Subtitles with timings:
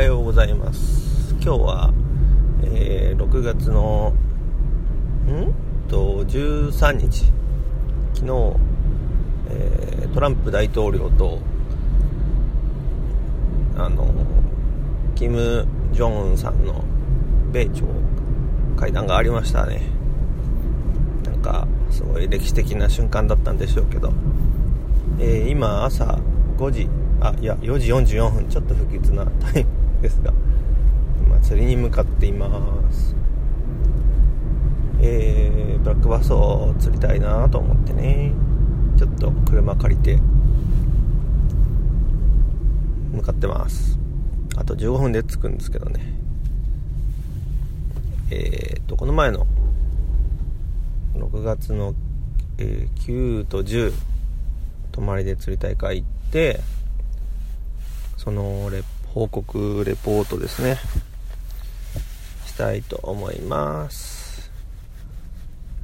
[0.00, 1.34] はようございます。
[1.42, 1.92] 今日は、
[2.62, 4.14] えー、6月の
[5.26, 5.52] ん？
[5.90, 7.30] と13日。
[8.14, 8.56] 昨日、
[9.50, 11.40] えー、トランプ大統領と
[13.76, 14.06] あの
[15.16, 16.82] キム・ジョンウンさんの
[17.52, 17.84] 米朝
[18.78, 19.82] 会談がありましたね。
[21.26, 24.14] なんかすごい歴史的な瞬間だったんでしょうけど、
[25.18, 26.18] えー、今朝
[26.56, 26.88] 5時
[27.20, 28.48] あいや4時44分。
[28.48, 29.79] ちょっと不吉なタイム。
[30.00, 30.32] ですが
[31.24, 32.48] 今釣りに向かっていま
[32.92, 33.14] す。
[35.02, 38.32] えー、ブラックバスを釣りたいなと思ってね。
[38.98, 40.18] ちょっと車借りて
[43.12, 43.98] 向かってます。
[44.56, 46.14] あと15分で着くんですけどね。
[48.30, 49.46] えー、っとこの前の
[51.14, 51.94] 6月の、
[52.58, 53.92] えー、9と10
[54.92, 56.60] 泊まりで釣り大会行って
[58.16, 58.82] そのレ
[59.12, 60.78] 報告レポートですね。
[62.46, 64.52] したいと思います。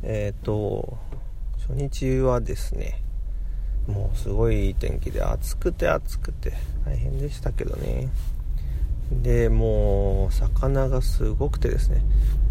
[0.05, 0.97] えっ、ー、と
[1.59, 3.03] 初日はですね
[3.89, 6.53] もうすごい天気で暑くて暑くて
[6.85, 8.09] 大変でしたけどね。
[9.11, 12.03] でもう魚がすごくてですね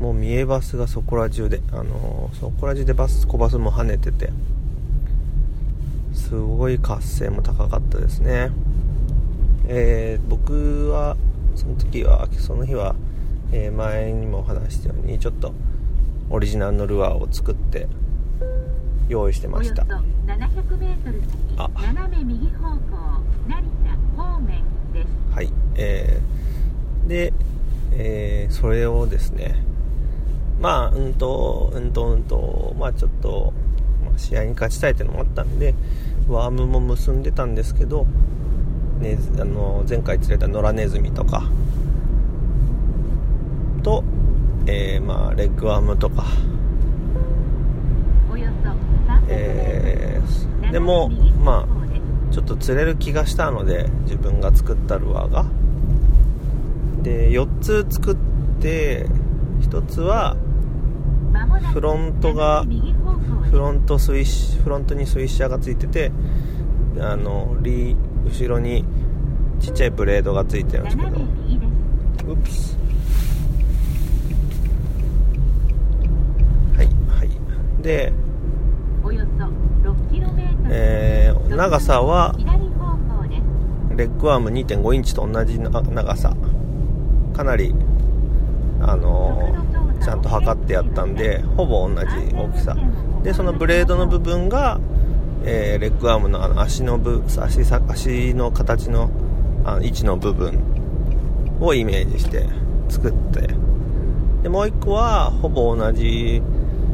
[0.01, 4.29] もう見えバスがそこら中であのそこら中でバス小バスも跳ねてて
[6.13, 8.51] すごい活性も高かったですね。
[9.67, 11.17] えー、僕は
[11.55, 12.95] その時はその日は、
[13.51, 15.53] えー、前にも話したようにちょっと
[16.29, 17.87] オリジナルのルアーを作って
[19.07, 19.85] 用意してました。
[21.57, 21.69] あ。
[21.75, 22.79] 斜め右方向
[23.47, 23.63] 成
[24.17, 25.07] 田方面です。
[25.31, 25.49] はい。
[25.75, 27.33] えー、で、
[27.93, 29.63] えー、それをですね
[30.59, 33.53] まあうんとうんとうんとまあちょっと、
[34.03, 35.75] まあ、試合に勝ちたいっていうのもあったんで
[36.27, 38.07] ワームも結んでたんですけど
[38.99, 41.43] ね、あの前回釣れた野良ネズミとか
[43.83, 44.03] と、
[44.65, 46.25] えー、まあ、レッグワームとか、
[49.27, 55.45] えー、でもまあちょっと釣れる気がしたので自分が作ったルアーが。
[57.03, 58.15] で4つ作っ
[58.59, 59.05] て
[59.61, 60.35] 1つは
[61.71, 62.65] フロントが
[63.51, 66.11] フロントスイッフロントにスイッシャーがついてて
[66.99, 68.83] あのリ後ろに
[69.59, 71.09] ちっちゃいブレードがついてるんですけど。
[72.33, 72.77] うプス
[76.75, 77.29] はいはい。
[77.83, 78.11] で
[80.67, 82.35] えー、長さは
[83.95, 86.35] レッグアーム2.5インチと同じ長さ。
[87.33, 87.73] かなり
[88.81, 92.05] あのー、ちゃんと測ってやったんでほぼ同じ
[92.35, 92.75] 大きさ。
[93.23, 94.79] でそのブレードの部分が
[95.45, 99.09] えー、レッグアームのあの足の部足足の形の
[99.63, 100.59] あの位置の部分
[101.59, 102.45] をイメージして
[102.89, 103.47] 作って。
[104.43, 106.39] でもう1個はほぼ同じ、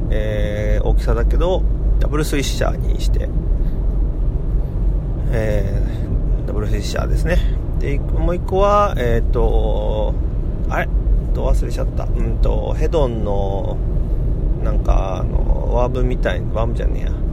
[0.10, 1.64] えー、大きさだけど
[2.00, 3.28] ダブルスイッシャーにして、
[5.32, 7.38] えー、ダブルスイッシャーですね。
[7.80, 10.14] でもう1個はえっ、と
[10.70, 10.90] あれ？
[11.34, 12.06] と忘れちゃった。
[12.06, 13.78] うんとヘドンの
[14.64, 17.31] なんかあのワームみたいワームじゃねえや。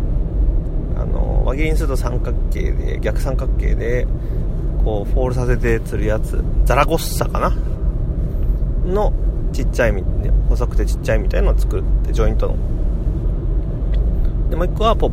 [0.98, 4.06] あの輪切りにすると三角形で逆三角形で
[4.84, 7.56] こうフォールさせて釣るやつザラゴッサかな？
[8.84, 9.12] の
[9.52, 10.04] ちっちゃい
[10.48, 12.56] 細くてちっちゃいみたいのを作ってジョイントの。
[14.50, 15.12] でもう一個はポッ、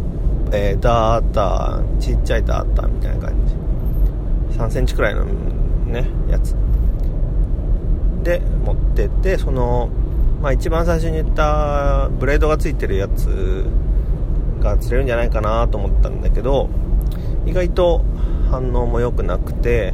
[0.53, 4.57] えー、ダーターちっちゃいダーターみたいな感じ。
[4.57, 6.55] 3センチくらいのねやつ。
[8.23, 9.89] で持ってってその
[10.41, 13.65] まあ一番最初に言ったブレードがついてるやつ
[14.65, 16.69] が釣れるんじゃないかなと思ったんだけど
[17.45, 18.03] 意外と
[18.49, 19.93] 反応も良くなくて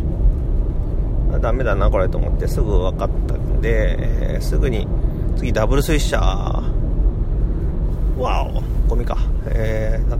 [1.41, 4.87] ダメだなこれと思ってすぐ分かったんで、えー、すぐに
[5.37, 6.21] 次ダブルスイッシャー。
[8.19, 9.17] わおゴミか。
[9.47, 10.19] えー、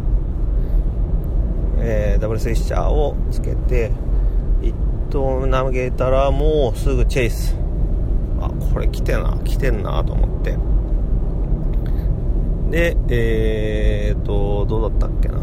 [1.80, 3.92] えー、ダブルスイッシャーをつけて
[4.62, 4.74] 一
[5.10, 7.56] 投投げたらもうすぐチェイス。
[8.40, 10.71] あこれ来てな来てんなと思って。
[12.72, 15.38] で、えーと、どうだったっけな。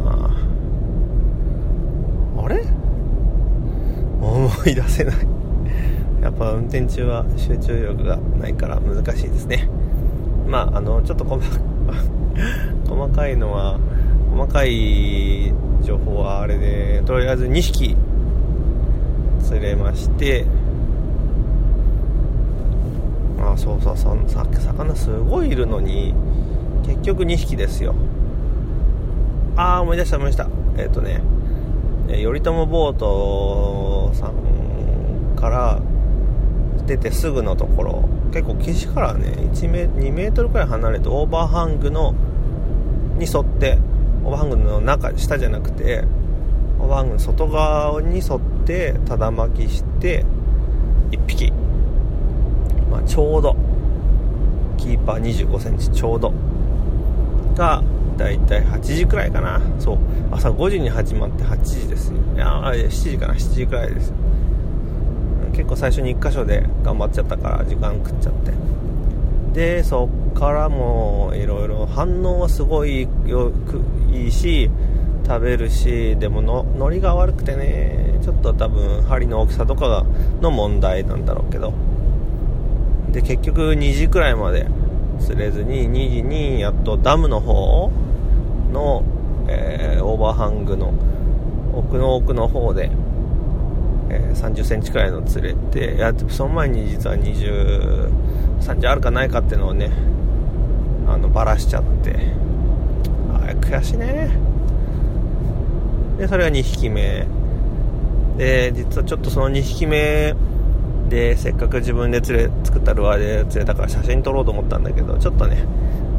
[2.39, 2.65] あれ？
[4.21, 5.17] 思い出せない。
[6.23, 9.69] やっぱ運転中は集中力がないから難しいですね。
[10.47, 11.43] まあ、あの、ちょっと細
[12.89, 13.79] 細かいのは、
[14.35, 15.53] 細かい
[15.83, 17.95] 情報はあれで、とりあえず2匹
[19.43, 20.47] 釣れまして、
[23.39, 26.15] あ、そうそうそう、魚すごいいるのに、
[26.89, 27.95] 結局2匹ですよ。
[29.57, 30.49] ああ思い出した思い出した。
[30.79, 31.21] えっ、ー、とね
[32.09, 35.81] 頼朝ボートさんから
[36.87, 42.15] 出てすぐのところ結構岸からね1メ2メートルくらい離れてオーバーハングの
[43.19, 43.79] に沿って
[44.25, 46.05] オーバーハングの中下じゃなくて
[46.79, 50.25] オーバーハングの外側に沿ってただ巻きして
[51.11, 51.53] 1匹、
[52.91, 53.57] まあ、ちょうど。
[54.77, 56.33] キーパー2 5センチちょうど。
[57.59, 57.83] が
[58.17, 59.61] だいたい8時くらいかな。
[59.79, 59.99] そう。
[60.31, 63.35] 朝5時に始まって8時ですいやあ7時かな。
[63.35, 64.15] 7時くらいです。
[65.53, 68.53] 結構最初に1箇所で頑張っちゃったから時間食っちゃって。
[69.53, 73.83] でそっからもいろいろ反応はすごいよく
[74.13, 74.71] いいし
[75.27, 80.07] 食べるしでもの海苔が悪くてねちょっと多分針の大きさとか
[80.41, 81.73] の問題なんだろうけど。
[83.11, 84.67] で結局2時くらいまで
[85.21, 87.91] 釣れずに2時にやっとダムの方
[88.73, 89.05] の、
[89.49, 90.93] えー、オーバーハングの
[91.73, 92.91] 奥の奥の方で
[94.11, 98.11] えー、30センチくらいの釣れていやその前に実は20
[98.61, 99.91] 30あるかないかっていうのをね
[101.07, 102.15] あのバラしちゃって。
[103.33, 104.31] あれ悔しいね。
[106.19, 107.27] でそれが2匹目。
[108.37, 110.35] で実はちょっとその2匹目
[111.09, 115.65] でせっかく自分で釣れ作ったルアーで釣れたから写真撮ろうと思ったんだけどちょっとね、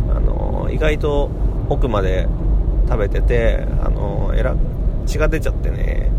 [0.09, 1.29] あのー、意外と
[1.69, 2.27] 奥まで
[2.87, 4.55] 食べてて、あのー、エラ
[5.05, 6.11] 血が出ちゃってね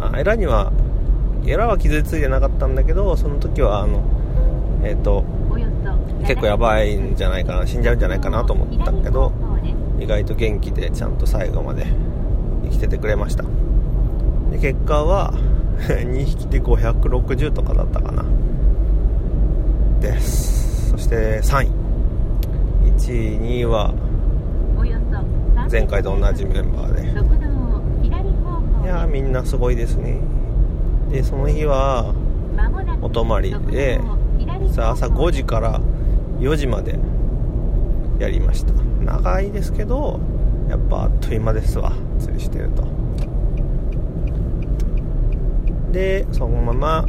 [0.00, 0.72] あエラには
[1.46, 4.02] エラは傷ついてなかったんだけどその時はあの
[4.84, 5.24] えっ、ー、と
[6.26, 9.32] 結構やばいんじゃないかな死んじゃうんじゃないかなと思ったけど
[10.00, 11.86] 意外と元気でちゃんと最後まで
[12.64, 13.44] 生きててくれました。
[14.50, 15.32] で結果は
[15.78, 18.24] 2匹で560とかだったかな。
[20.00, 20.90] です。
[20.90, 21.70] そして3位
[22.96, 23.94] 1位2位は
[25.70, 27.02] 前回と同じメンバーで。
[28.84, 30.20] いやみんなすごいですね。
[31.10, 32.14] でその日は
[33.02, 34.00] お泊まりで
[34.78, 35.80] 朝5時から
[36.38, 36.98] 4時まで
[38.18, 38.72] やりました。
[39.04, 40.20] 長いですけど
[40.68, 42.82] やっぱあっという間ですわ釣りしてると
[45.92, 47.06] でそのまま、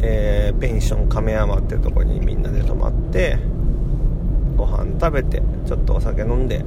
[0.00, 3.38] えー、ペンション亀山っていうところにみんなで泊まって
[4.56, 6.64] ご飯食べてちょっとお酒飲んで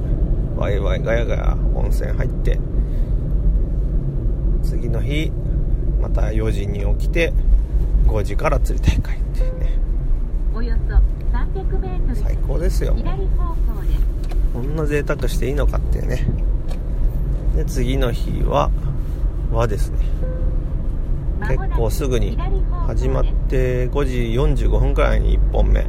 [0.56, 2.58] ワイワイガヤガヤ温泉入って
[4.62, 5.30] 次の日
[6.00, 7.32] また4時に起きて
[8.06, 9.78] 5時から釣り大会っていうね。
[10.54, 10.94] およそ
[11.36, 12.96] 300m 最高ですよ。
[14.54, 16.26] こんな贅沢していいのかっていうね。
[17.56, 18.70] で次の日は
[19.52, 19.98] はですね
[21.40, 22.36] 結構すぐに
[22.86, 25.86] 始まって5時45分くらいに1本目。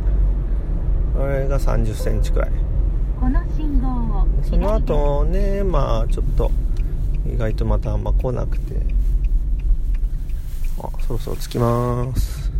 [1.17, 2.51] これが3 0センチくらい。
[4.43, 6.51] その後ねまあちょっと
[7.25, 8.75] 意外とまたあんま来なくて。
[10.79, 12.51] あそろそろ着きます。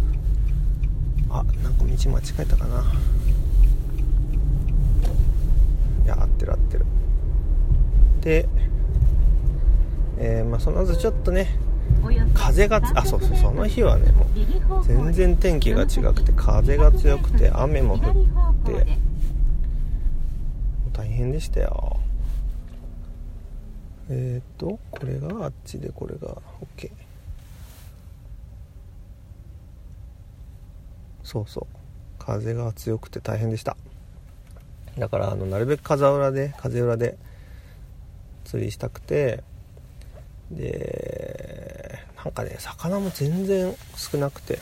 [1.30, 2.84] あなんか道間違えたかな。
[6.06, 6.86] いや合ってる合ってる。
[8.22, 8.50] で
[10.18, 11.60] えー、まあその後ちょっとね
[12.34, 14.26] 風があそうそうその日はねも
[14.80, 18.02] う全然天気が違くて風が強くて雨も降っ
[18.66, 18.98] て
[20.94, 22.00] 大変でしたよ。
[24.10, 26.38] えっ、ー、とこれがあっちでこれが
[26.78, 26.92] OK
[31.24, 31.78] そうそう。
[32.20, 33.76] 風が強くて大変でした。
[34.98, 37.18] だからあのなるべく風裏で風裏で
[38.46, 39.44] 釣りしたくて
[40.52, 41.27] で
[42.28, 44.60] なんかね魚も全然少なくて。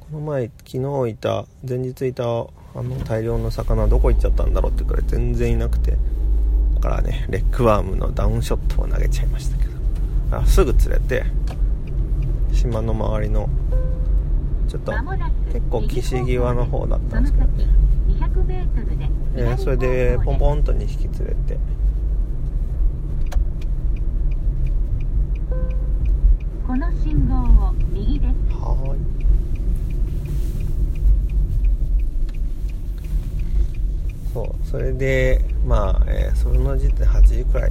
[0.00, 2.26] この前昨日いた前日いたあ
[2.74, 5.96] の大量の魚どこ行っちゃったんだろうってくらい全然いなくて。
[6.80, 9.72] からねレッグワームのダウンショットを投げちゃいましたけど。
[10.38, 11.24] あすぐ釣れて
[12.52, 13.48] 島の周りの
[14.68, 14.92] ちょっと
[15.52, 17.68] 結構岸際の方だったんですけどね。
[19.36, 21.58] えそれでポンポンと2匹釣れて
[26.72, 27.34] この信号
[27.66, 28.32] を右です。
[28.54, 28.98] はい。
[34.32, 37.70] そうそれでまあ、えー、その時点8時くらい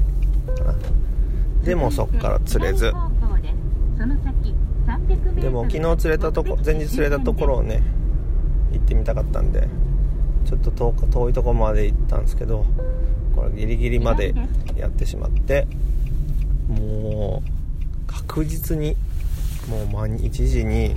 [0.55, 0.75] かな。
[1.63, 2.93] でもそっから釣れず。
[5.41, 7.81] でも昨日釣れたとこ前日釣れたところをね
[8.71, 9.67] 行ってみたかったんで
[10.45, 12.67] ちょっと遠遠いとこまで行ったんですけど
[13.35, 14.35] これギリギリまで
[14.75, 15.65] やってしまって
[16.67, 17.60] もう
[18.11, 18.95] 確実に
[19.69, 20.95] もう1時に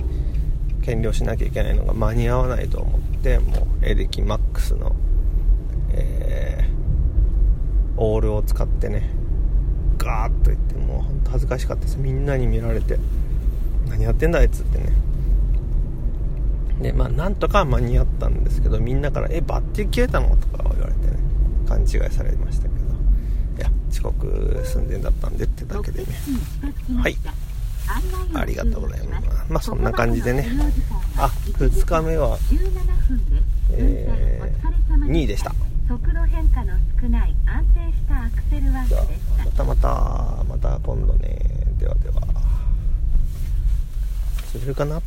[0.81, 4.95] 減量しなきゃいけないのが間に合わないと思ってもうエレキマックスの
[5.97, 9.09] えー、オールを使ってね
[9.97, 11.97] ガーッと言ってもうほんと恥ずかしかったです。
[11.97, 12.99] みんなに見られて
[13.87, 14.85] 何やってんだあいつってね。
[16.81, 21.17] でまあなんとか間に合ったんですけどみんなから「えバッテリー切れたの?」とか言われてね
[21.67, 22.84] 勘違いされましたけど。
[23.91, 26.07] 遅刻寸前だったんでってだけでね。
[27.01, 27.17] はい。
[28.33, 29.27] ありがとうございます。
[29.49, 30.47] まあそんな感じでね。
[31.17, 31.27] あ
[31.57, 32.37] 2日目は
[33.71, 35.53] えー、2位でした。
[35.87, 41.39] 速度変化の少ない安定したアクセルワークでまたまたまた今度ね。
[41.79, 42.21] ではでは。
[44.51, 45.01] 釣れるかな